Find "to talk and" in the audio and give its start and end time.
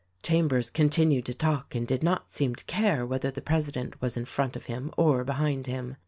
1.25-1.85